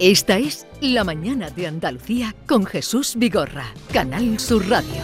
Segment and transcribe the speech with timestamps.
[0.00, 5.02] Esta es La Mañana de Andalucía con Jesús Vigorra, Canal Sur Radio.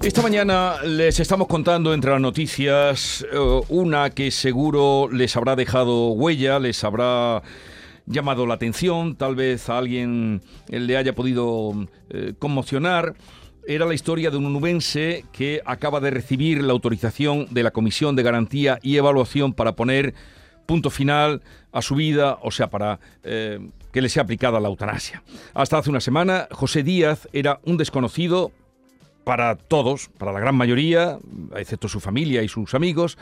[0.00, 6.10] Esta mañana les estamos contando entre las noticias eh, una que seguro les habrá dejado
[6.10, 7.42] huella, les habrá
[8.06, 11.72] llamado la atención, tal vez a alguien le haya podido
[12.10, 13.16] eh, conmocionar.
[13.66, 18.14] Era la historia de un nubense que acaba de recibir la autorización de la Comisión
[18.14, 20.14] de Garantía y Evaluación para poner
[20.68, 21.40] punto final
[21.72, 23.58] a su vida, o sea, para eh,
[23.90, 25.22] que le sea aplicada la eutanasia.
[25.54, 28.52] Hasta hace una semana, José Díaz era un desconocido
[29.24, 31.18] para todos, para la gran mayoría,
[31.56, 33.16] excepto su familia y sus amigos,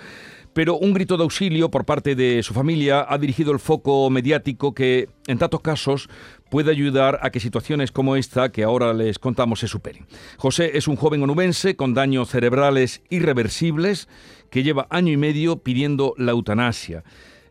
[0.55, 4.75] pero un grito de auxilio por parte de su familia ha dirigido el foco mediático
[4.75, 6.09] que, en tantos casos,
[6.51, 10.07] puede ayudar a que situaciones como esta que ahora les contamos se superen.
[10.37, 14.09] José es un joven onubense con daños cerebrales irreversibles
[14.51, 17.05] que lleva año y medio pidiendo la eutanasia.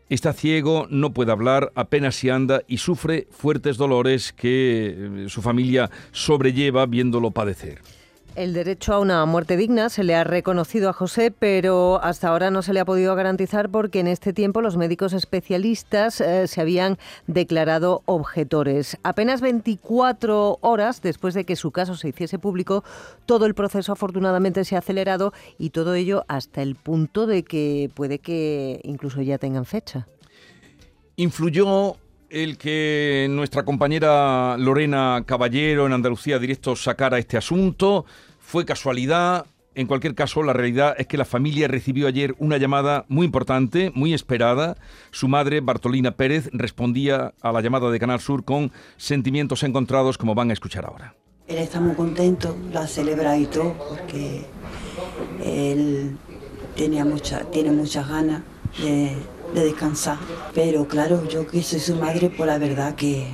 [0.08, 5.42] Está ciego, no puede hablar, apenas si anda y sufre fuertes dolores que eh, su
[5.42, 7.80] familia sobrelleva viéndolo padecer.
[8.36, 12.50] El derecho a una muerte digna se le ha reconocido a José, pero hasta ahora
[12.50, 16.60] no se le ha podido garantizar porque en este tiempo los médicos especialistas eh, se
[16.60, 18.98] habían declarado objetores.
[19.04, 22.84] Apenas 24 horas después de que su caso se hiciese público,
[23.24, 27.90] todo el proceso afortunadamente se ha acelerado y todo ello hasta el punto de que
[27.94, 30.08] puede que incluso ya tengan fecha.
[31.16, 31.96] Influyó
[32.28, 38.04] el que nuestra compañera Lorena Caballero en Andalucía Directo sacara este asunto.
[38.46, 39.46] Fue casualidad.
[39.74, 43.90] En cualquier caso, la realidad es que la familia recibió ayer una llamada muy importante,
[43.92, 44.76] muy esperada.
[45.10, 50.36] Su madre, Bartolina Pérez, respondía a la llamada de Canal Sur con sentimientos encontrados, como
[50.36, 51.16] van a escuchar ahora.
[51.48, 54.46] Él está muy contento, lo ha celebrado y todo, porque
[55.44, 56.16] él
[56.76, 58.42] tenía mucha, tiene muchas ganas
[58.78, 59.16] de,
[59.54, 60.18] de descansar.
[60.54, 63.26] Pero claro, yo que soy su madre, pues la verdad que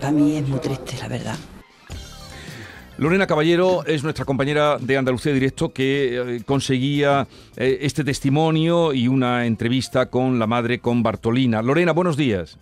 [0.00, 1.36] para mí es muy triste, la verdad.
[3.02, 7.26] Lorena Caballero es nuestra compañera de Andalucía Directo que eh, conseguía
[7.56, 11.62] eh, este testimonio y una entrevista con la madre, con Bartolina.
[11.62, 12.58] Lorena, buenos días.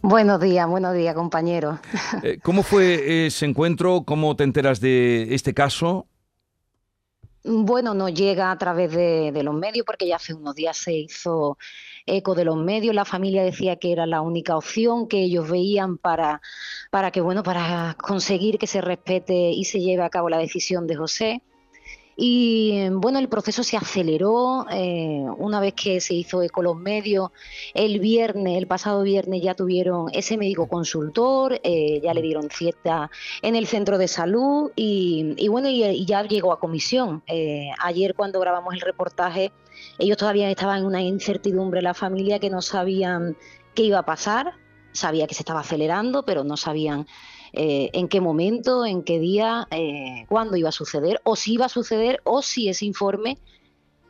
[0.00, 1.78] Buenos días, buenos días, compañero.
[2.22, 4.04] Eh, ¿Cómo fue ese encuentro?
[4.06, 6.06] ¿Cómo te enteras de este caso?
[7.44, 10.92] Bueno, no llega a través de, de los medios porque ya hace unos días se
[10.92, 11.58] hizo
[12.06, 12.94] eco de los medios.
[12.94, 16.40] La familia decía que era la única opción que ellos veían para,
[16.90, 20.86] para que, bueno, para conseguir que se respete y se lleve a cabo la decisión
[20.86, 21.42] de José.
[22.16, 27.30] Y bueno, el proceso se aceleró eh, una vez que se hizo eco los medios.
[27.74, 33.10] El viernes, el pasado viernes, ya tuvieron ese médico consultor, eh, ya le dieron cierta
[33.40, 37.22] en el centro de salud y, bueno, y, ya llegó a comisión.
[37.26, 39.52] Eh, ayer, cuando grabamos el reportaje,
[39.98, 43.36] ellos todavía estaban en una incertidumbre, la familia, que no sabían
[43.74, 44.54] qué iba a pasar.
[44.92, 47.06] Sabía que se estaba acelerando, pero no sabían
[47.52, 51.66] eh, en qué momento, en qué día, eh, cuándo iba a suceder, o si iba
[51.66, 53.38] a suceder, o si ese informe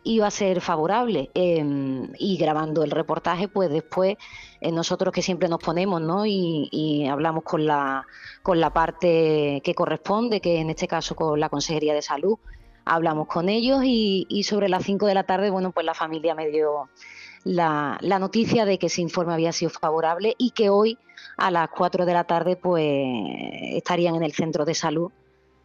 [0.04, 1.30] iba a ser favorable.
[1.34, 4.16] Em, y grabando el reportaje, pues después
[4.60, 6.24] eh, nosotros que siempre nos ponemos ¿no?
[6.26, 8.06] y, hablamos con la,
[8.42, 12.38] con la parte que corresponde, que en este caso con la Consejería de Salud,
[12.84, 16.34] hablamos con ellos y, y sobre las 5 de la tarde, bueno, pues la familia
[16.34, 16.88] me dio
[17.44, 20.98] la, la noticia de que ese informe había sido favorable y que hoy
[21.36, 22.84] a las 4 de la tarde pues
[23.74, 25.10] estarían en el centro de salud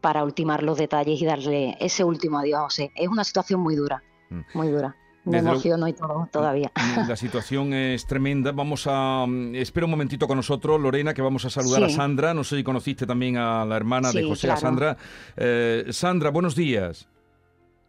[0.01, 2.91] para ultimar los detalles y darle ese último adiós a José.
[2.95, 4.41] Es una situación muy dura, mm.
[4.53, 4.95] muy dura.
[5.25, 6.71] Me emociono y todo todavía.
[7.07, 8.53] La situación es tremenda.
[8.53, 9.25] Vamos a...
[9.27, 12.33] Mm, espera un momentito con nosotros, Lorena, que vamos a saludar a Sandra.
[12.33, 14.95] No sé si conociste también a la hermana de José, a Sandra.
[15.35, 17.09] Eh, Sandra, buenos días.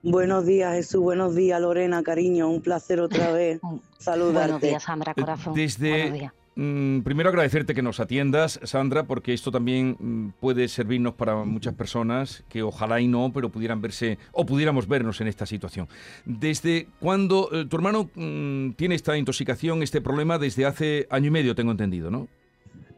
[0.02, 1.00] Buenos días, Jesús.
[1.00, 2.48] Buenos días, Lorena, cariño.
[2.48, 3.60] Un placer otra vez
[3.98, 4.52] saludarte.
[4.52, 5.54] Buenos días, Sandra, corazón.
[5.54, 11.36] Desde, Mm, primero agradecerte que nos atiendas, Sandra, porque esto también mm, puede servirnos para
[11.44, 15.86] muchas personas que ojalá y no, pero pudieran verse o pudiéramos vernos en esta situación.
[16.24, 21.30] ¿Desde cuándo eh, tu hermano mm, tiene esta intoxicación, este problema desde hace año y
[21.30, 22.26] medio, tengo entendido, no?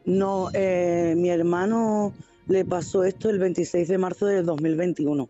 [0.05, 2.13] No, eh, mi hermano
[2.47, 5.29] le pasó esto el 26 de marzo del 2021,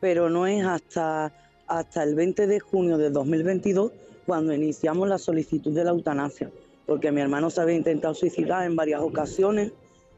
[0.00, 1.32] pero no es hasta,
[1.66, 3.92] hasta el 20 de junio del 2022
[4.26, 6.50] cuando iniciamos la solicitud de la eutanasia
[6.86, 9.72] porque mi hermano se había intentado suicidar en varias ocasiones,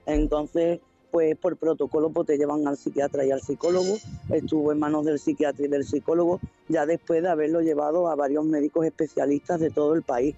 [0.06, 3.96] entonces pues por protocolo pues te llevan al psiquiatra y al psicólogo,
[4.30, 8.44] estuvo en manos del psiquiatra y del psicólogo ya después de haberlo llevado a varios
[8.44, 10.34] médicos especialistas de todo el país.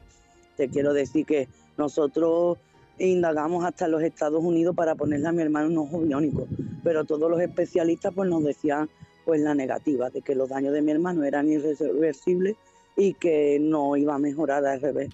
[0.56, 2.58] Te quiero decir que nosotros
[2.98, 6.46] indagamos hasta los Estados Unidos para ponerle a mi hermano un ojo biónico,
[6.82, 8.88] pero todos los especialistas pues nos decían
[9.24, 12.56] pues la negativa de que los daños de mi hermano eran irreversibles
[12.96, 15.10] y que no iba a mejorar al revés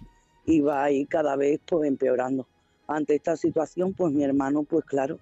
[0.46, 2.46] y va ahí cada vez pues empeorando.
[2.86, 5.18] Ante esta situación, pues mi hermano, pues claro,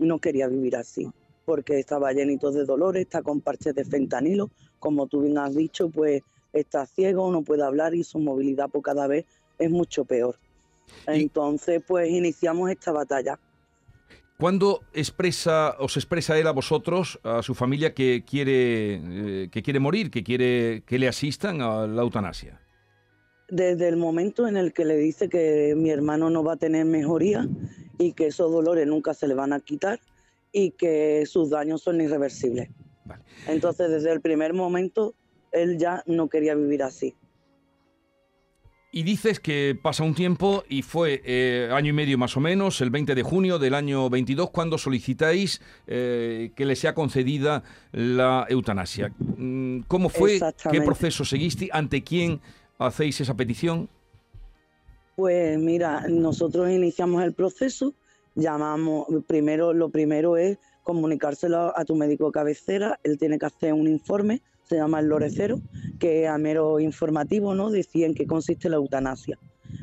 [0.00, 1.08] no quería vivir así,
[1.44, 5.88] porque estaba llenito de dolores, está con parches de fentanilo, como tú bien has dicho,
[5.88, 6.22] pues
[6.52, 9.24] está ciego, no puede hablar y su movilidad pues cada vez
[9.58, 10.36] es mucho peor.
[11.06, 13.38] Entonces, pues iniciamos esta batalla.
[14.38, 19.80] ¿Cuándo expresa, os expresa él a vosotros, a su familia, que quiere, eh, que quiere
[19.80, 22.60] morir, que quiere que le asistan a la eutanasia?
[23.48, 26.84] Desde el momento en el que le dice que mi hermano no va a tener
[26.84, 27.48] mejoría
[27.98, 30.00] y que esos dolores nunca se le van a quitar
[30.52, 32.68] y que sus daños son irreversibles.
[33.46, 35.14] Entonces, desde el primer momento,
[35.52, 37.14] él ya no quería vivir así.
[38.96, 42.80] Y dices que pasa un tiempo y fue eh, año y medio más o menos,
[42.80, 47.62] el 20 de junio del año 22, cuando solicitáis eh, que le sea concedida
[47.92, 49.12] la eutanasia.
[49.18, 50.40] Mm, ¿Cómo fue?
[50.72, 51.68] ¿Qué proceso seguiste?
[51.72, 52.40] ¿Ante quién
[52.78, 53.90] hacéis esa petición?
[55.14, 57.92] Pues mira, nosotros iniciamos el proceso,
[58.34, 63.88] llamamos, primero, lo primero es comunicárselo a tu médico cabecera, él tiene que hacer un
[63.88, 65.60] informe se llama el Lorecero,
[65.98, 67.70] que a mero informativo ¿no?
[67.70, 69.38] decía en qué consiste la eutanasia.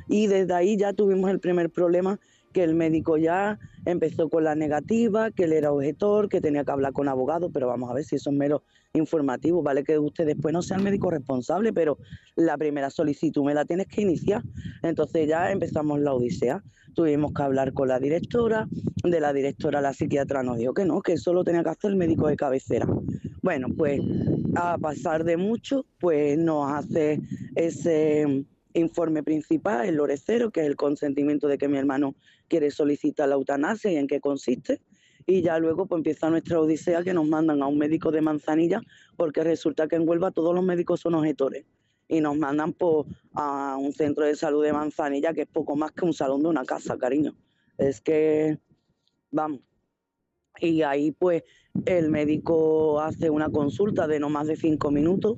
[0.08, 2.20] Y desde ahí ya tuvimos el primer problema
[2.54, 6.72] que el médico ya empezó con la negativa, que él era objetor, que tenía que
[6.72, 8.64] hablar con abogado, pero vamos a ver si eso es mero
[8.94, 11.98] informativo, vale que usted después no sea el médico responsable, pero
[12.36, 14.44] la primera solicitud me la tienes que iniciar.
[14.84, 16.64] Entonces ya empezamos la odisea.
[16.94, 18.68] Tuvimos que hablar con la directora,
[19.04, 21.90] de la directora la psiquiatra nos dijo que no, que eso lo tenía que hacer
[21.90, 22.88] el médico de cabecera.
[23.42, 24.00] Bueno, pues
[24.56, 27.20] a pasar de mucho, pues nos hace
[27.56, 32.16] ese informe principal, el lorecero, que es el consentimiento de que mi hermano
[32.48, 34.82] quiere solicitar la eutanasia y en qué consiste.
[35.26, 38.82] Y ya luego pues empieza nuestra odisea que nos mandan a un médico de Manzanilla
[39.16, 41.66] porque resulta que en Huelva todos los médicos son objetores
[42.10, 45.92] y nos mandan pues, a un centro de salud de Manzanilla que es poco más
[45.94, 47.34] que un salón de una casa, cariño.
[47.78, 48.60] Es que,
[49.32, 49.62] vamos.
[50.60, 51.44] Y ahí pues
[51.86, 55.38] el médico hace una consulta de no más de cinco minutos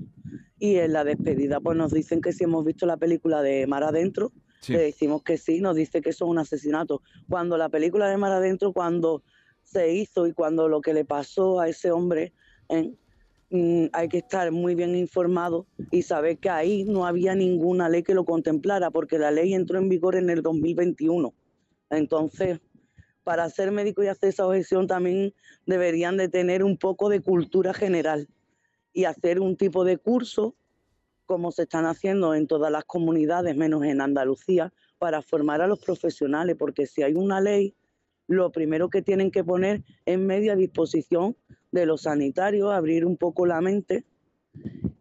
[0.59, 3.83] y en la despedida pues nos dicen que si hemos visto la película de Mar
[3.83, 4.31] Adentro,
[4.67, 7.01] le decimos que sí, nos dice que eso es un asesinato.
[7.29, 9.23] Cuando la película de Mar Adentro, cuando
[9.63, 12.33] se hizo y cuando lo que le pasó a ese hombre,
[12.69, 18.03] mm, hay que estar muy bien informado y saber que ahí no había ninguna ley
[18.03, 21.33] que lo contemplara, porque la ley entró en vigor en el 2021.
[21.89, 22.59] Entonces,
[23.25, 25.33] para ser médico y hacer esa objeción también
[25.65, 28.29] deberían de tener un poco de cultura general
[28.93, 30.55] y hacer un tipo de curso,
[31.25, 35.79] como se están haciendo en todas las comunidades, menos en Andalucía, para formar a los
[35.79, 37.73] profesionales, porque si hay una ley,
[38.27, 41.35] lo primero que tienen que poner es media disposición
[41.71, 44.05] de los sanitarios, abrir un poco la mente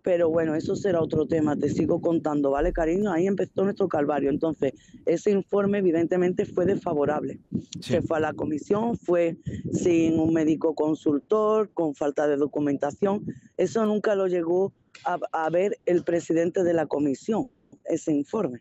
[0.05, 3.11] pero bueno, eso será otro tema, te sigo contando, ¿vale, cariño?
[3.11, 4.29] Ahí empezó nuestro calvario.
[4.29, 4.75] Entonces,
[5.07, 7.41] ese informe evidentemente fue desfavorable.
[7.81, 9.39] Se fue a la comisión, fue
[9.73, 13.25] sin un médico consultor, con falta de documentación.
[13.57, 14.75] Eso nunca lo llegó
[15.07, 17.49] a, a ver el presidente de la comisión,
[17.87, 18.61] ese informe.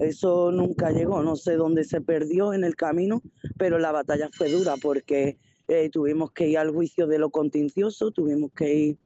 [0.00, 3.22] Eso nunca llegó, no sé dónde se perdió en el camino,
[3.56, 5.38] pero la batalla fue dura porque
[5.68, 8.98] eh, tuvimos que ir al juicio de lo contencioso, tuvimos que ir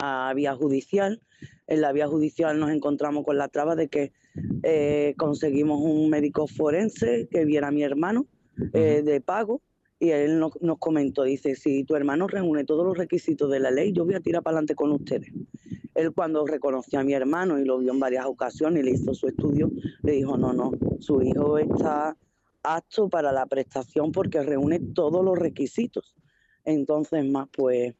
[0.00, 1.20] a vía judicial.
[1.66, 4.12] En la vía judicial nos encontramos con la traba de que
[4.62, 8.26] eh, conseguimos un médico forense que viera a mi hermano
[8.72, 9.62] eh, de pago
[9.98, 13.92] y él nos, comentó, dice, si tu hermano reúne todos los requisitos de la ley,
[13.92, 15.30] yo voy a tirar para adelante con ustedes.
[15.94, 19.12] Él cuando reconoció a mi hermano y lo vio en varias ocasiones y le hizo
[19.12, 19.70] su estudio,
[20.02, 22.16] le dijo, no, no, su hijo está
[22.62, 26.14] apto para la prestación porque reúne todos los requisitos.
[26.64, 27.94] Entonces, más pues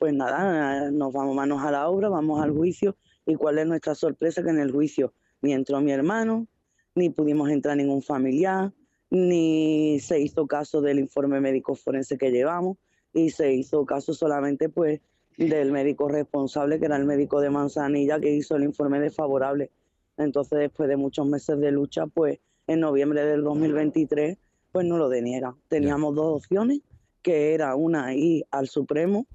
[0.00, 3.94] pues nada, nos vamos manos a la obra, vamos al juicio y cuál es nuestra
[3.94, 6.46] sorpresa que en el juicio ni entró mi hermano,
[6.94, 8.72] ni pudimos entrar ningún familiar,
[9.10, 12.78] ni se hizo caso del informe médico forense que llevamos
[13.12, 15.02] y se hizo caso solamente pues
[15.36, 19.70] del médico responsable que era el médico de Manzanilla que hizo el informe desfavorable.
[20.16, 24.38] Entonces después de muchos meses de lucha pues en noviembre del 2023
[24.72, 25.54] pues no lo deniega.
[25.68, 26.80] Teníamos dos opciones
[27.20, 29.26] que era una ir al Supremo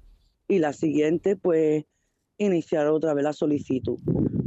[0.48, 1.84] y la siguiente pues
[2.38, 3.98] iniciar otra vez la solicitud.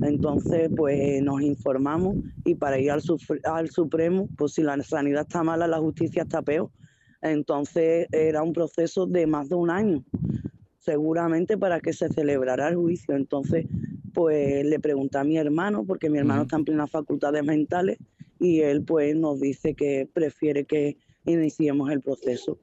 [0.02, 2.16] Entonces pues nos informamos
[2.46, 3.02] y para ir al,
[3.44, 6.70] al Supremo, pues si la sanidad está mala, la justicia está peor.
[7.22, 10.04] Entonces era un proceso de más de un año,
[10.80, 13.16] seguramente para que se celebrara el juicio.
[13.16, 13.66] Entonces
[14.14, 17.98] pues le pregunté a mi hermano, porque mi hermano está en plenas facultades mentales,
[18.40, 22.58] y él pues nos dice que prefiere que iniciemos el proceso.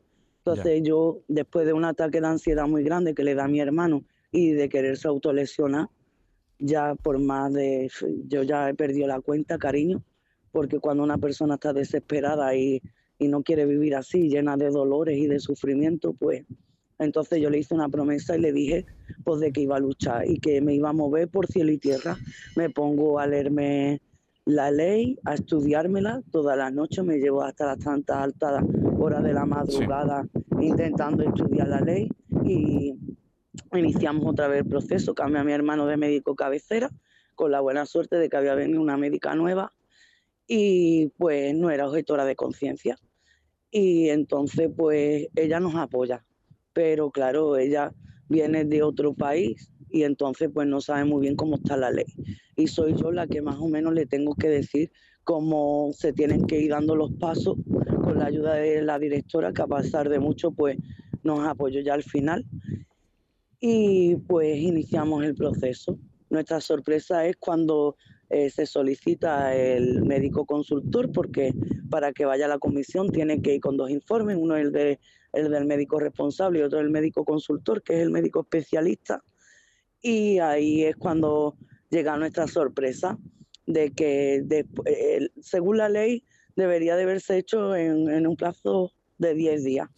[0.47, 3.59] Entonces yo, después de un ataque de ansiedad muy grande que le da a mi
[3.59, 5.89] hermano y de quererse autolesionar,
[6.61, 7.91] ya por más de,
[8.29, 10.05] yo ya he perdido la cuenta, cariño,
[10.53, 12.81] porque cuando una persona está desesperada y,
[13.19, 16.45] y no quiere vivir así, llena de dolores y de sufrimiento, pues
[17.01, 18.87] entonces yo le hice una promesa y le dije
[19.25, 21.79] pues de que iba a luchar y que me iba a mover por cielo y
[21.79, 22.17] tierra.
[22.55, 24.01] Me pongo a leerme
[24.45, 28.63] la ley, a estudiármela todas las noches, me llevo hasta las tantas altas
[28.99, 30.27] horas de la madrugada
[30.61, 32.09] intentando estudiar la ley
[32.45, 32.95] y
[33.73, 36.91] iniciamos otra vez el proceso, cambié a mi hermano de médico cabecera
[37.35, 39.73] con la buena suerte de que había venido una médica nueva
[40.47, 42.97] y pues no era objetora de conciencia.
[43.71, 46.25] Y entonces pues ella nos apoya,
[46.73, 47.93] pero claro, ella
[48.29, 52.07] viene de otro país y entonces pues no sabe muy bien cómo está la ley.
[52.57, 54.91] Y soy yo la que más o menos le tengo que decir
[55.25, 57.57] cómo se tienen que ir dando los pasos
[58.07, 60.79] con la ayuda de la directora, que a pasar de mucho pues
[61.25, 62.47] nos apoyó ya al final.
[63.59, 65.99] Y pues iniciamos el proceso.
[66.31, 67.97] Nuestra sorpresa es cuando
[68.31, 71.53] eh, se solicita el médico consultor porque
[71.91, 75.01] para que vaya a la comisión tiene que ir con dos informes, uno el, de,
[75.33, 79.21] el del médico responsable y otro el médico consultor, que es el médico especialista.
[80.01, 81.57] Y ahí es cuando
[81.91, 83.19] llega nuestra sorpresa
[83.67, 84.65] de que
[85.41, 86.23] según la ley
[86.57, 89.89] debería de haberse hecho en, un plazo de 10 días.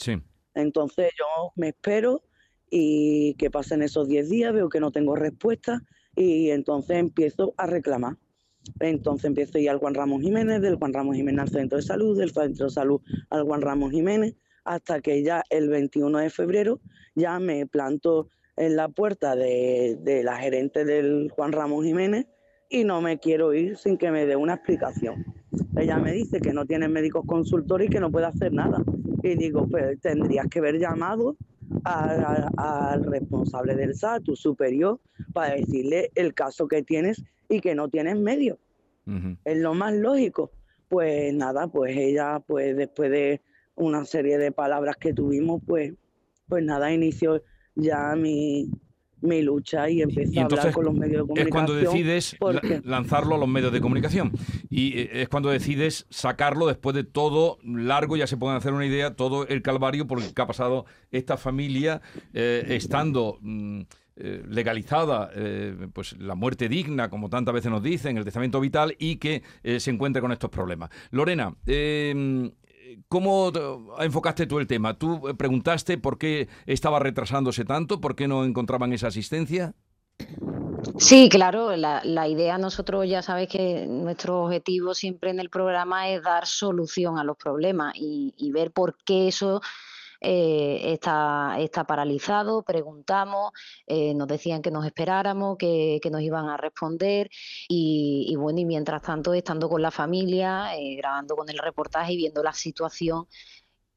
[0.55, 2.23] Entonces yo me espero
[2.71, 5.83] y que pasen esos 10 días, veo que no tengo respuesta
[6.15, 8.17] y entonces empiezo a reclamar.
[8.81, 11.83] Entonces empiezo a ir al Juan Ramos Jiménez, del Juan Ramos Jiménez al Centro de
[11.83, 13.01] Salud, del Centro de Salud
[13.31, 14.35] al Juan Ramos Jiménez,
[14.65, 16.81] hasta que ya el 21 de febrero
[17.15, 22.27] ya me planto en la puerta de, de la gerente del Juan Ramos Jiménez
[22.69, 25.38] y no me quiero ir sin que me dé una explicación.
[25.77, 28.83] Ella me dice que no tiene médicos consultores y que no puede hacer nada.
[29.23, 31.37] Y digo, pues tendrías que haber llamado
[31.85, 35.01] al responsable del SAT, tu superior,
[35.33, 38.59] para decirle el caso que tienes y que no tienes medio.
[39.45, 40.51] Es lo más lógico.
[40.89, 43.41] Pues nada, pues ella, pues después de
[43.75, 45.95] una serie de palabras que tuvimos, pues,
[46.49, 47.43] pues nada, inició
[47.75, 48.71] ya mi,
[49.21, 51.47] mi lucha y empecé a hablar con los medios de comunicación.
[51.47, 52.37] Es cuando decides
[52.85, 54.33] lanzarlo a los medios de comunicación
[54.71, 58.87] y eh, es cuando decides sacarlo después de todo largo, ya se pueden hacer una
[58.87, 62.01] idea, todo el calvario por el que ha pasado esta familia
[62.35, 63.39] eh, estando...
[63.41, 63.83] Mm,
[64.21, 65.31] eh, legalizada
[65.93, 69.45] pues la muerte digna, como tantas veces nos dicen, el testamento vital y que
[69.79, 70.91] se encuentra con estos problemas.
[71.13, 71.55] Lorena,
[73.09, 73.53] ¿Cómo
[74.01, 74.99] enfocaste tú el tema?
[74.99, 78.01] ¿Tú preguntaste por qué estaba retrasándose tanto?
[78.01, 79.75] ¿Por qué no encontraban esa asistencia?
[80.97, 86.23] Sí, claro, la, idea nosotros ya sabéis que nuestro objetivo siempre en el programa es
[86.23, 89.61] dar solución a los problemas y ver por qué eso
[90.21, 93.53] eh, está, está paralizado, preguntamos,
[93.87, 97.29] eh, nos decían que nos esperáramos, que, nos iban a responder
[97.69, 102.17] y, bueno, y mientras tanto estando con la familia, eh, grabando con el reportaje y
[102.17, 103.27] viendo la situación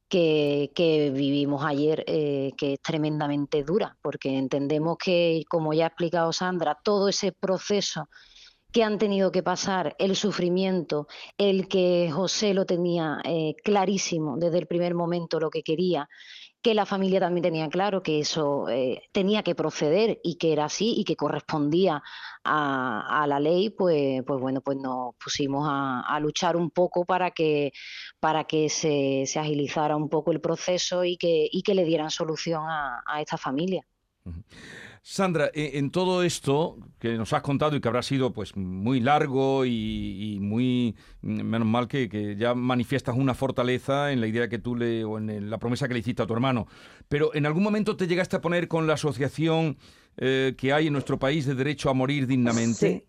[0.10, 6.34] que, que, vivimos ayer, que es tremendamente dura, porque entendemos que, como ya ha explicado
[6.34, 8.10] Sandra, todo ese proceso
[8.72, 14.60] que han tenido que pasar, el sufrimiento, el que José lo tenía eh, clarísimo desde
[14.60, 16.08] el primer momento lo que quería,
[16.62, 20.66] que la familia también tenía claro que eso eh, tenía que proceder y que era
[20.66, 22.04] así y que correspondía
[22.44, 27.72] a, la ley, pues, pues bueno, pues nos pusimos a, luchar un poco para que,
[28.20, 32.64] para que se, agilizara un poco el proceso y que, y que le dieran solución
[32.68, 33.84] a, esta familia.
[35.04, 39.00] Sandra, e, en todo esto que nos has contado y que habrá sido pues muy
[39.00, 44.76] largo y, muy menos mal que, ya manifiestas una fortaleza en la idea que tú
[44.76, 46.68] le o en la promesa que le hiciste a tu hermano.
[47.10, 49.78] Pero en algún momento te llegaste a poner con la asociación
[50.18, 52.76] eh, que hay en nuestro país de derecho a morir dignamente.
[52.78, 53.06] Sí.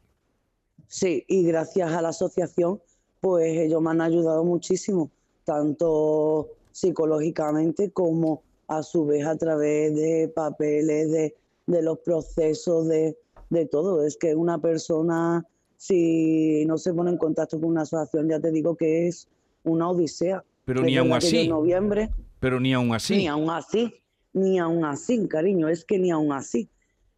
[0.89, 2.81] sí, y gracias a la asociación,
[3.21, 5.11] pues ellos me han ayudado muchísimo,
[5.45, 8.43] tanto psicológicamente como
[8.77, 11.35] a su vez a través de papeles de
[11.67, 13.17] de los procesos, de,
[13.51, 14.05] de todo.
[14.05, 18.51] Es que una persona, si no se pone en contacto con una asociación, ya te
[18.51, 19.29] digo que es
[19.65, 20.45] una odisea.
[20.65, 21.49] Pero ni aún así.
[21.49, 23.17] noviembre, pero ni aún así.
[23.17, 23.95] Ni aún así,
[24.33, 26.69] ni aún así, cariño, es que ni aún así.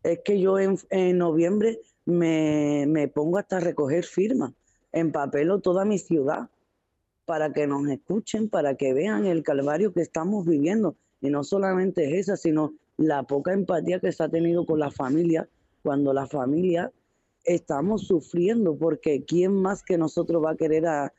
[0.03, 4.53] Es que yo en, en noviembre me, me, pongo hasta a recoger firmas,
[4.93, 6.49] empapelo toda mi ciudad
[7.25, 10.97] para que nos escuchen, para que vean el calvario que estamos viviendo.
[11.21, 14.91] Y no solamente es esa, sino la poca empatía que se ha tenido con la
[14.91, 15.49] familia,
[15.83, 16.93] cuando la familia
[17.45, 21.13] estamos sufriendo, porque ¿quién más que nosotros va a querer a,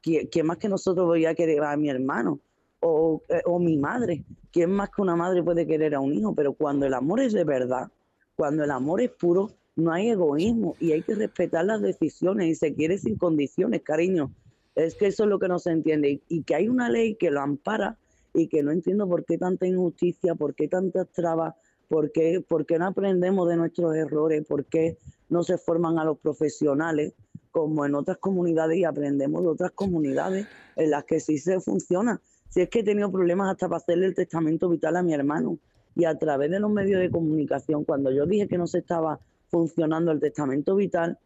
[0.00, 2.40] ¿quién, más que nosotros voy a querer a mi hermano
[2.80, 4.24] o, eh, o mi madre?
[4.50, 6.34] ¿Quién más que una madre puede querer a un hijo?
[6.34, 7.90] Pero cuando el amor es de verdad,
[8.34, 12.54] cuando el amor es puro, no hay egoísmo y hay que respetar las decisiones y
[12.54, 14.32] se quiere sin condiciones, cariño.
[14.74, 17.30] Es que eso es lo que no se entiende y, que hay una ley que
[17.30, 17.98] lo ampara
[18.34, 21.54] y que no entiendo por qué tanta injusticia, por qué tantas trabas,
[21.88, 24.96] por qué, por qué no aprendemos de nuestros errores, por qué
[25.28, 27.14] no se forman a los profesionales
[27.50, 30.46] como en otras comunidades y aprendemos de otras comunidades
[30.76, 32.20] en las que sí se funciona.
[32.48, 35.58] Si es que he tenido problemas hasta para hacerle el testamento vital a mi hermano
[35.94, 39.20] y a través de los medios de comunicación, cuando yo dije que no se estaba
[39.48, 41.18] funcionando el testamento vital,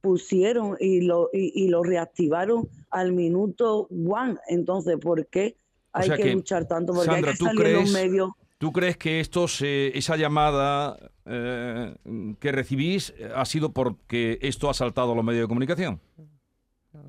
[0.00, 4.36] pusieron y lo, y, lo reactivaron al minuto one.
[4.48, 5.56] Entonces, ¿por qué
[5.92, 6.92] hay que, luchar tanto?
[6.92, 8.30] Porque hay que salir en los medios.
[8.58, 10.96] ¿Tú crees que estos, esa llamada
[11.26, 11.96] eh,
[12.38, 16.00] que recibís ha sido porque esto ha saltado a los medios de comunicación?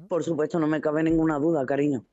[0.07, 2.05] Por supuesto, no me cabe ninguna duda, cariño.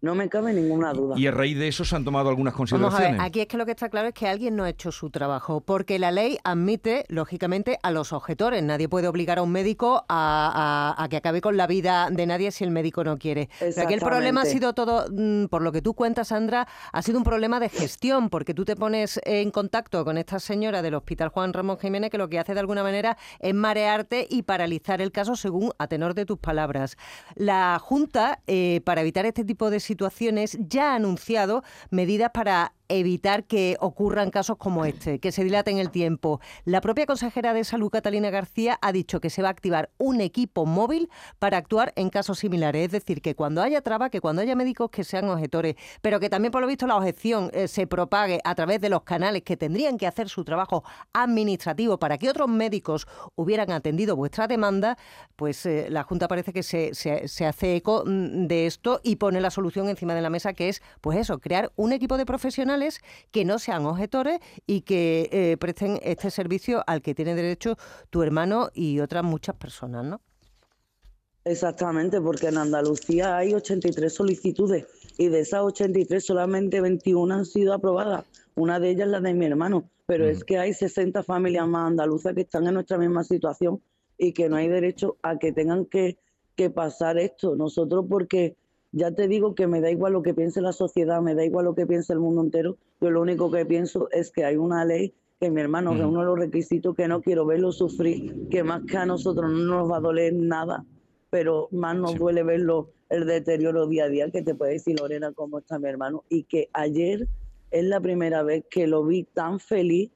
[0.00, 1.14] No me cabe ninguna duda.
[1.16, 2.92] ¿Y a raíz de eso se han tomado algunas consideraciones?
[2.92, 4.68] Vamos a ver, aquí es que lo que está claro es que alguien no ha
[4.68, 8.62] hecho su trabajo, porque la ley admite, lógicamente, a los objetores.
[8.62, 12.64] Nadie puede obligar a un médico a, que acabe con la vida de nadie si
[12.64, 13.48] el médico no quiere.
[13.60, 17.02] Pero aquí el problema ha sido todo, mm, por lo que tú cuentas, Sandra, ha
[17.02, 20.94] sido un problema de gestión, porque tú te pones en contacto con esta señora del
[20.94, 25.00] Hospital Juan Ramón Jiménez, que lo que hace de alguna manera es marearte y paralizar
[25.00, 26.96] el caso según a tenor de tus palabras.
[27.36, 33.44] La Junta, eh, para evitar este tipo de situaciones ya ha anunciado medidas para evitar
[33.44, 36.40] que ocurran casos como este, que se dilaten el tiempo.
[36.64, 40.20] La propia consejera de Salud, Catalina García, ha dicho que se va a activar un
[40.20, 41.08] equipo móvil
[41.38, 42.86] para actuar en casos similares.
[42.86, 46.28] Es decir, que cuando haya traba, que cuando haya médicos que sean objetores, pero que
[46.28, 49.56] también, por lo visto, la objeción eh, se propague a través de los canales que
[49.56, 53.06] tendrían que hacer su trabajo administrativo para que otros médicos
[53.36, 54.98] hubieran atendido vuestra demanda,
[55.36, 59.40] pues eh, la Junta parece que se, se hace eco mm, de esto y pone
[59.40, 62.81] la solución encima de la mesa, que es, pues eso, crear un equipo de profesionales
[63.30, 67.76] que no sean objetores y que eh, presten este servicio al que tiene derecho
[68.10, 70.20] tu hermano y otras muchas personas, ¿no?
[71.44, 74.86] Exactamente, porque en Andalucía hay 83 solicitudes
[75.18, 78.24] y de esas 83 solamente 21 han sido aprobadas.
[78.54, 81.88] Una de ellas es la de mi hermano, pero es que hay 60 familias más
[81.88, 83.82] andaluzas que están en nuestra misma situación
[84.18, 86.18] y que no hay derecho a que tengan que,
[86.54, 87.56] que pasar esto.
[87.56, 88.56] Nosotros porque
[88.92, 91.64] ya te digo que me da igual lo que piense la sociedad, me da igual
[91.64, 92.76] lo que piense el mundo entero.
[93.00, 96.26] Yo lo único que pienso es que hay una ley que mi hermano, uno de
[96.26, 99.96] los requisitos que no quiero verlo sufrir, que más que a nosotros no nos va
[99.96, 100.84] a doler nada,
[101.30, 105.32] pero más nos duele verlo el deterioro día a día, que te puede decir Lorena
[105.32, 107.26] cómo está mi hermano, y que ayer
[107.72, 110.10] es la primera vez que lo vi tan feliz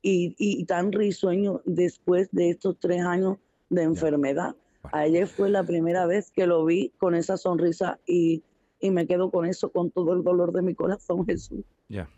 [0.00, 3.36] y, y tan risueño después de estos tres años
[3.68, 4.54] de enfermedad.
[4.92, 8.42] Ayer fue la primera vez que lo vi con esa sonrisa y,
[8.82, 11.64] me quedo con eso, con todo el dolor de mi corazón, Jesús.
[11.88, 12.08] Ya,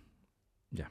[0.71, 0.91] ya.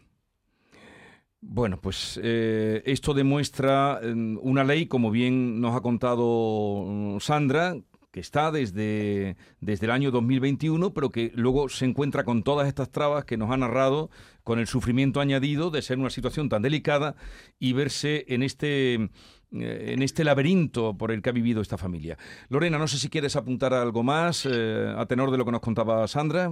[1.39, 7.77] Bueno, pues eh, esto demuestra eh, una ley, como bien nos ha contado mm, Sandra,
[8.11, 12.91] que está desde, desde el año 2021, pero que luego se encuentra con todas estas
[12.91, 14.09] trabas que nos ha narrado,
[14.43, 17.15] con el sufrimiento añadido de ser una situación tan delicada
[17.57, 19.09] y verse en este,
[19.51, 22.17] en este laberinto por el que ha vivido esta familia.
[22.49, 25.61] Lorena, no sé si quieres apuntar algo más eh, a tenor de lo que nos
[25.61, 26.51] contaba Sandra.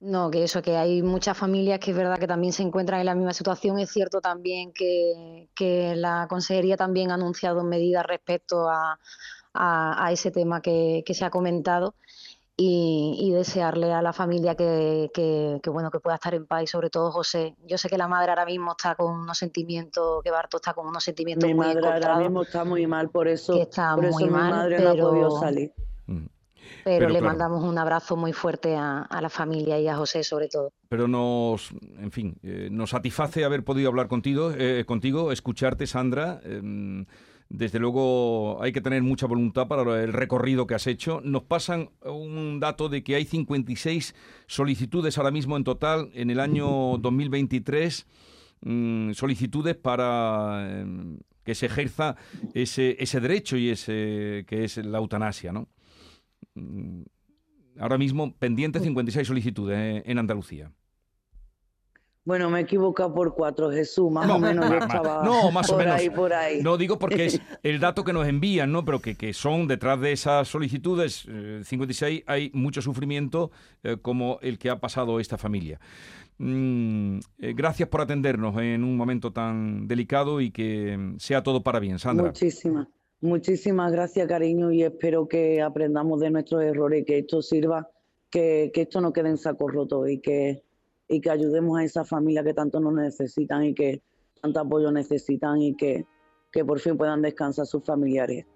[0.00, 3.06] No, que eso, que hay muchas familias que es verdad que también se encuentran en
[3.06, 3.78] la misma situación.
[3.78, 5.48] Es cierto también que,
[5.94, 8.98] la Consejería también ha anunciado medidas respecto a,
[10.10, 11.94] ese tema que, se ha comentado
[12.62, 17.10] y, desearle a la familia que, bueno que pueda estar en paz y sobre todo
[17.10, 17.56] José.
[17.66, 20.86] Yo sé que la madre ahora mismo está con unos sentimientos, que Barto está con
[20.86, 24.76] unos sentimientos mi madre ahora mismo está muy mal, por eso, está muy mi madre
[24.76, 25.72] pero, no ha podido salir.
[26.06, 26.26] Mm.
[26.84, 30.72] Pero, le mandamos un abrazo muy fuerte a, la familia y a José sobre todo.
[30.88, 36.40] Pero nos, en fin, eh, nos satisface haber podido hablar contigo, eh, contigo escucharte, Sandra.
[36.44, 37.06] Em,
[37.50, 41.20] desde luego hay que tener mucha voluntad para el recorrido que has hecho.
[41.24, 44.14] Nos pasan un dato de que hay 56
[44.46, 48.06] solicitudes ahora mismo en total en el año 2023,
[48.62, 52.14] mm, solicitudes para em, que se ejerza
[52.54, 55.68] ese, ese derecho y ese que es la eutanasia, ¿no?
[56.54, 57.02] Mm,
[57.80, 60.70] ahora mismo pendiente 56 solicitudes eh, en Andalucía.
[62.30, 65.74] Bueno, me he equivocado por cuatro, Jesús, más o menos yo estaba no, más por
[65.74, 65.96] o menos.
[65.96, 66.62] ahí, por ahí.
[66.62, 68.84] No, digo porque es el dato que nos envían, ¿no?
[68.84, 71.26] Pero que, que son detrás de esas solicitudes,
[71.64, 73.50] 56, eh, hay mucho sufrimiento
[73.82, 75.80] eh, como el que ha pasado esta familia.
[76.38, 81.80] Mm, eh, gracias por atendernos en un momento tan delicado y que sea todo para
[81.80, 82.26] bien, Sandra.
[82.26, 82.86] Muchísimas,
[83.20, 87.88] muchísimas gracias, cariño, y espero que aprendamos de nuestros errores que esto sirva,
[88.30, 90.62] que, que esto no quede en saco roto y que
[91.10, 94.00] y que ayudemos a esa familia que tanto nos necesitan y que
[94.40, 96.06] tanto apoyo necesitan y que,
[96.52, 98.46] que por fin puedan descansar sus familiares.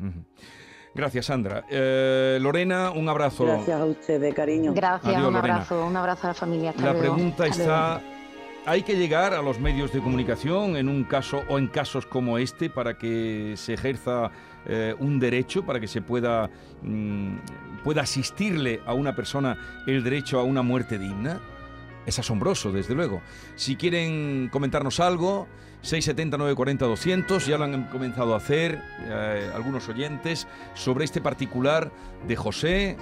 [0.94, 1.64] Gracias, Sandra.
[1.68, 3.44] Eh, Lorena, un abrazo.
[3.44, 4.72] Gracias a ustedes, cariño.
[4.72, 6.74] Gracias, un abrazo, un abrazo a la familia.
[6.78, 8.00] la pregunta está,
[8.64, 12.38] ¿hay que llegar a los medios de comunicación en un caso o en casos como
[12.38, 14.30] este para que se ejerza
[14.66, 16.48] eh, un derecho, para que se pueda,
[16.82, 17.36] mm,
[17.82, 21.40] pueda asistirle a una persona el derecho a una muerte digna?
[22.06, 23.22] Es asombroso, desde luego.
[23.56, 25.46] Si quieren comentarnos algo,
[25.82, 31.90] 670 940 200, ya lo han comenzado a hacer eh, algunos oyentes sobre este particular
[32.26, 32.96] de José,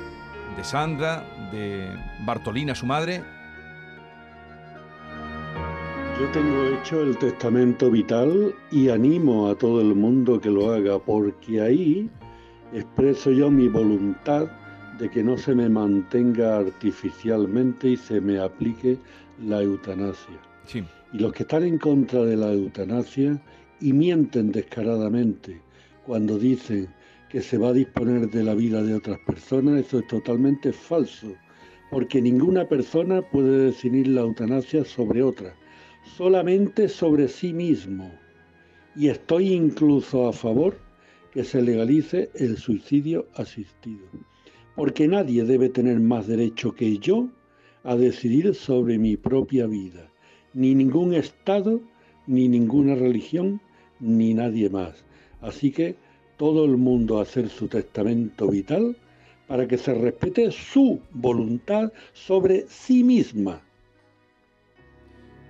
[0.57, 1.89] de Sandra, de
[2.25, 3.23] Bartolina, su madre.
[6.21, 10.99] Yo tengo hecho el testamento vital y animo a todo el mundo que lo haga
[10.99, 12.11] porque ahí
[12.73, 14.49] expreso yo mi voluntad
[14.99, 18.99] de que no se me mantenga artificialmente y se me aplique
[19.45, 20.39] la eutanasia.
[21.13, 23.41] Y los que están en contra de la eutanasia
[23.81, 25.61] y mienten descaradamente
[26.05, 26.89] cuando dicen
[27.29, 31.35] que se va a disponer de la vida de otras personas, eso es totalmente falso,
[31.91, 35.55] porque ninguna persona puede definir la eutanasia sobre otra,
[36.17, 38.13] solamente sobre sí mismo.
[38.95, 40.79] Y estoy incluso a favor
[41.33, 44.05] que se legalice el suicidio asistido
[44.75, 47.29] porque nadie debe tener más derecho que yo
[47.85, 50.11] a decidir sobre mi propia vida,
[50.55, 51.81] ni ningún Estado,
[52.27, 53.61] ni ninguna religión,
[54.01, 55.05] ni nadie más.
[55.41, 55.97] Así que
[56.37, 58.97] todo el mundo a hacer su testamento vital
[59.47, 63.61] para que se respete su voluntad sobre sí misma.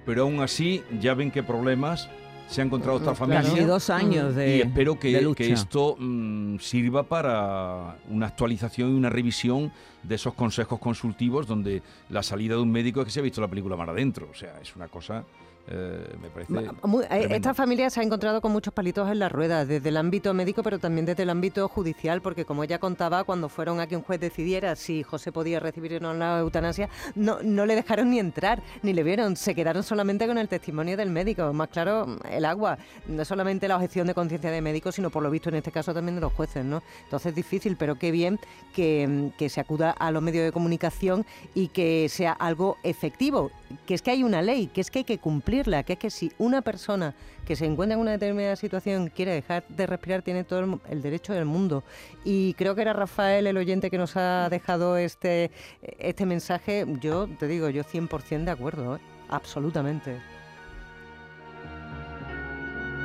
[0.04, 2.08] Pero aún así, ya ven qué problemas
[2.52, 3.66] se ha encontrado esta familia.
[3.66, 9.10] dos años de Y espero que, que esto mm, sirva para una actualización y una
[9.10, 13.22] revisión de esos consejos consultivos donde la salida de un médico es que se ha
[13.22, 14.28] visto la película mar adentro.
[14.30, 15.24] O sea, es una cosa
[15.68, 19.64] eh, me parece eh, esta familia se ha encontrado con muchos palitos en la rueda,
[19.64, 23.48] desde el ámbito médico, pero también desde el ámbito judicial, porque como ella contaba, cuando
[23.48, 27.38] fueron a que un juez decidiera si José podía recibir o no la eutanasia, no,
[27.42, 31.10] no le dejaron ni entrar, ni le vieron, se quedaron solamente con el testimonio del
[31.10, 31.52] médico.
[31.52, 35.30] Más claro, el agua, no solamente la objeción de conciencia de médico, sino por lo
[35.30, 36.82] visto en este caso también de los jueces, ¿no?
[37.04, 38.38] Entonces es difícil, pero qué bien
[38.74, 41.24] que, que se acuda a los medios de comunicación
[41.54, 43.50] y que sea algo efectivo,
[43.86, 46.10] que es que hay una ley, que es que hay que cumplir que es que
[46.10, 47.14] si una persona
[47.46, 51.32] que se encuentra en una determinada situación quiere dejar de respirar, tiene todo el, derecho
[51.32, 51.82] del mundo.
[52.24, 55.50] Y creo que era Rafael, el oyente, que nos ha dejado este,
[55.98, 56.84] este mensaje.
[57.00, 59.00] Yo te digo, yo 100% de acuerdo, ¿eh?
[59.28, 60.31] absolutamente.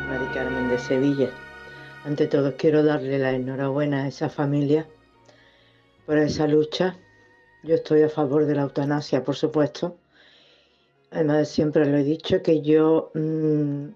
[0.08, 1.30] Mari Carmen de Sevilla.
[2.06, 4.88] Ante todo quiero darle la enhorabuena a esa familia
[6.06, 6.96] por esa lucha.
[7.64, 9.98] Yo estoy a favor de la eutanasia, por supuesto,
[11.12, 13.88] Además, siempre lo he dicho que yo, mm,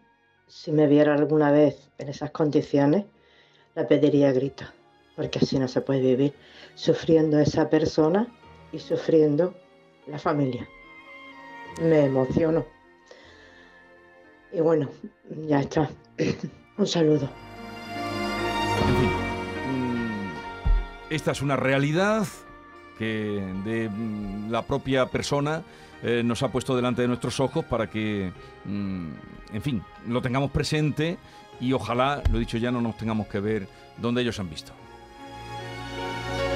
[0.48, 3.06] si me viera alguna vez en esas condiciones,
[3.76, 4.68] la pediría a gritos,
[5.16, 6.34] porque así no se puede vivir
[6.76, 8.28] sufriendo esa persona
[8.72, 9.54] y sufriendo
[10.08, 10.68] la familia.
[11.82, 12.66] Me emociono.
[14.54, 14.90] Y bueno,
[15.48, 15.90] ya está.
[16.78, 17.30] Un saludo.
[19.70, 20.30] Mm,
[21.10, 22.26] esta es una realidad
[22.98, 25.64] que de mm, la propia persona
[26.04, 28.32] eh, nos ha puesto delante de nuestros ojos para que,
[28.66, 29.10] mm,
[29.54, 31.18] en fin, lo tengamos presente
[31.60, 34.74] y ojalá, lo he dicho ya, no nos tengamos que ver donde ellos han visto.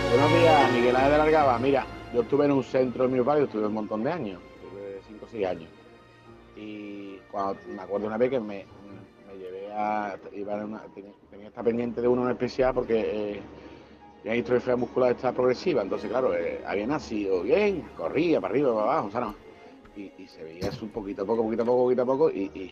[0.09, 1.59] Buenos días, Miguel Ángel de Largaba.
[1.59, 5.01] Mira, yo estuve en un centro en mi barrio, estuve un montón de años, estuve
[5.07, 5.69] 5 o 6 años.
[6.55, 8.65] Y cuando me acuerdo una vez que me,
[9.37, 10.17] llevé a.
[10.31, 13.35] tenía, esta pendiente de uno en especial porque.
[13.35, 13.41] Eh,
[14.25, 19.07] tenía muscular esta progresiva, entonces claro, eh, había nacido bien, corría para arriba, para abajo,
[19.07, 19.35] o sea, no.
[19.95, 22.71] Y, se veía un poquito a poco, poquito a poco, poquito a poco, y,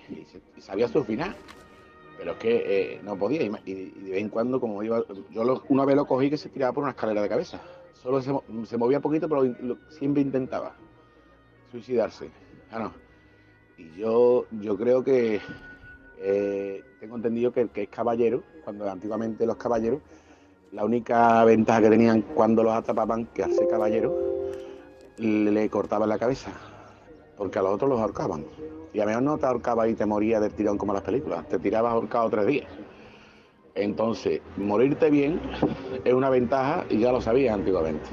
[0.58, 1.36] sabía su final.
[2.18, 5.86] Pero es que eh, no podía, y, de vez en cuando, como iba, yo una
[5.86, 7.62] vez lo cogí que se tiraba por una escalera de cabeza.
[7.94, 9.44] Solo se, movía poquito, pero
[9.90, 10.76] siempre intentaba
[11.72, 12.30] suicidarse.
[12.72, 13.03] Ah, no.
[13.78, 15.42] Y yo, yo creo que
[16.20, 20.02] eh, tengo entendido que, que es caballero, cuando antiguamente los caballeros
[20.74, 24.12] la única ventaja que tenían cuando los atrapaban, que hace caballero,
[25.18, 26.52] le cortaban la cabeza,
[27.38, 28.46] porque a los otros los ahorcaban.
[28.92, 31.60] Y a menos no te ahorcaba y te moría del tirón como las películas, te
[31.60, 32.68] tirabas ahorcado tres días.
[33.76, 35.40] Entonces, morirte bien
[36.04, 38.10] es una ventaja y ya lo sabías antiguamente.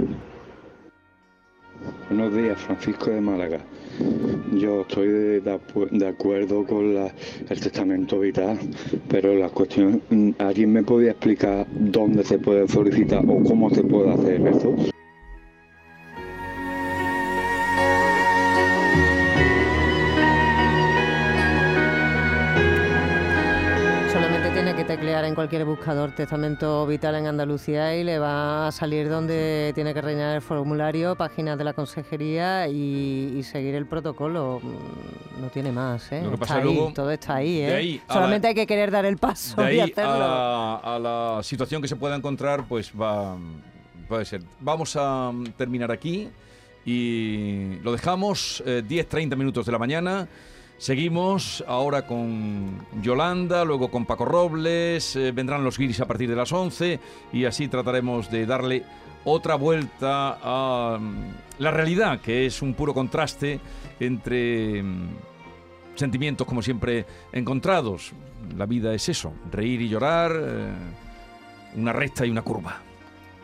[2.11, 3.61] Buenos días, Francisco de Málaga.
[4.55, 5.07] Yo estoy
[5.41, 8.59] de, acuerdo con el testamento vital,
[9.09, 10.03] pero la cuestión,
[10.39, 14.75] ¿alguien me podía explicar dónde se puede solicitar o cómo se puede hacer eso?
[25.31, 30.01] En cualquier buscador testamento vital en Andalucía y le va a salir donde tiene que
[30.01, 34.61] rellenar el formulario, páginas de la consejería y, seguir el protocolo.
[35.41, 36.23] No tiene más, ¿eh?
[36.41, 38.01] está ahí, todo está ahí, ¿eh?
[38.09, 40.13] Solamente hay que querer dar el paso y hacerlo.
[40.13, 43.37] A, la situación que se pueda encontrar, pues va,
[44.09, 44.43] puede ser.
[44.59, 46.29] Vamos a terminar aquí
[46.85, 50.29] y lo dejamos 10-30 eh, minutos de la mañana.
[50.81, 56.35] Seguimos ahora con Yolanda, luego con Paco Robles, eh, vendrán los guiris a partir de
[56.35, 56.99] las 11
[57.35, 58.85] y así trataremos de darle
[59.25, 63.61] otra vuelta a mm, la realidad, que es un puro contraste
[64.01, 65.09] entre mm,
[65.97, 68.13] sentimientos como siempre encontrados.
[68.57, 70.73] La vida es eso, reír y llorar, eh,
[71.77, 72.81] una recta y una curva.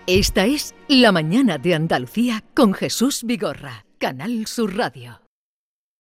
[0.07, 5.26] Esta es La Mañana de Andalucía con Jesús Vigorra, Canal Sur Radio.